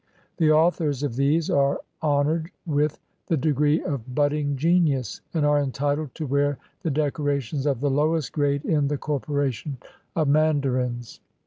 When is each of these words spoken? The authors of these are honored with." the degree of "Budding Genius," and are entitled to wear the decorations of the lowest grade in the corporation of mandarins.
The 0.37 0.51
authors 0.51 1.03
of 1.03 1.15
these 1.15 1.51
are 1.51 1.79
honored 2.01 2.49
with." 2.65 2.99
the 3.27 3.37
degree 3.37 3.83
of 3.83 4.15
"Budding 4.15 4.55
Genius," 4.55 5.21
and 5.31 5.45
are 5.45 5.61
entitled 5.61 6.15
to 6.15 6.25
wear 6.25 6.57
the 6.81 6.89
decorations 6.89 7.67
of 7.67 7.81
the 7.81 7.91
lowest 7.91 8.31
grade 8.31 8.65
in 8.65 8.87
the 8.87 8.97
corporation 8.97 9.77
of 10.15 10.27
mandarins. 10.27 11.19